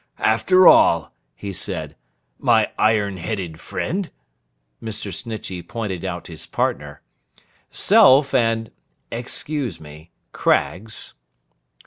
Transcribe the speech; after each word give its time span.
'After 0.17 0.67
all,' 0.67 1.13
he 1.35 1.53
said, 1.53 1.95
'my 2.39 2.71
iron 2.79 3.17
headed 3.17 3.59
friend—' 3.59 4.09
Mr. 4.81 5.13
Snitchey 5.13 5.61
pointed 5.61 6.03
out 6.03 6.25
his 6.25 6.47
partner. 6.47 7.03
'Self 7.69 8.33
and—excuse 8.33 9.79
me—Craggs. 9.79 11.13